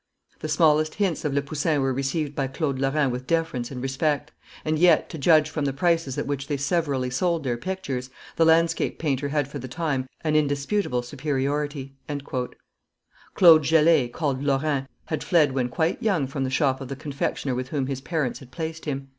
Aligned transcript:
The 0.39 0.49
smallest 0.49 0.95
hints 0.95 1.23
of 1.25 1.31
Le 1.35 1.43
Poussin 1.43 1.79
were 1.79 1.93
received 1.93 2.33
by 2.33 2.47
Claude 2.47 2.79
Lorrain 2.79 3.11
with 3.11 3.27
deference 3.27 3.69
and 3.69 3.83
respect; 3.83 4.31
and 4.65 4.79
yet, 4.79 5.09
to 5.11 5.19
judge 5.19 5.47
from 5.47 5.65
the 5.65 5.73
prices 5.73 6.17
at 6.17 6.25
which 6.25 6.47
they 6.47 6.57
severally 6.57 7.11
sold 7.11 7.43
their 7.43 7.55
pictures, 7.55 8.09
the 8.35 8.43
landscape 8.43 8.97
painter 8.97 9.29
had 9.29 9.47
for 9.47 9.59
the 9.59 9.67
time 9.67 10.07
an 10.21 10.35
indisputable 10.35 11.03
superiority." 11.03 11.93
Claude 13.35 13.63
Gelee, 13.63 14.07
called 14.09 14.41
Lorrain, 14.41 14.87
had 15.05 15.23
fled 15.23 15.51
when 15.51 15.69
quite 15.69 16.01
young 16.01 16.25
from 16.25 16.45
the 16.45 16.49
shop 16.49 16.81
of 16.81 16.87
the 16.87 16.95
confectioner 16.95 17.53
with 17.53 17.67
whom 17.67 17.85
his 17.85 18.01
parents 18.01 18.39
had 18.39 18.49
placed 18.49 18.85
him. 18.85 19.07